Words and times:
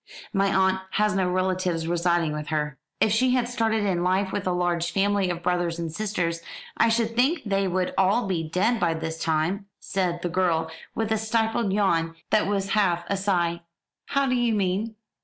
"My 0.33 0.51
aunt 0.51 0.81
has 0.93 1.13
no 1.13 1.29
relatives 1.29 1.85
residing 1.87 2.33
with 2.33 2.47
her." 2.47 2.79
"If 2.99 3.11
she 3.11 3.35
had 3.35 3.47
started 3.47 3.85
in 3.85 4.03
life 4.03 4.31
with 4.31 4.47
a 4.47 4.51
large 4.51 4.91
family 4.91 5.29
of 5.29 5.43
brothers 5.43 5.77
and 5.77 5.91
sisters, 5.93 6.41
I 6.75 6.89
should 6.89 7.15
think 7.15 7.43
they 7.45 7.67
would 7.67 7.93
all 7.99 8.25
be 8.25 8.41
dead 8.49 8.79
by 8.79 8.95
this 8.95 9.19
time," 9.21 9.67
said 9.79 10.23
the 10.23 10.27
girl, 10.29 10.71
with 10.95 11.11
a 11.11 11.19
stifled 11.19 11.71
yawn 11.71 12.15
that 12.31 12.47
was 12.47 12.69
half 12.71 13.05
a 13.11 13.15
sigh. 13.15 13.61
"How 14.07 14.25
do 14.25 14.33
you 14.33 14.55
mean?" 14.55 14.95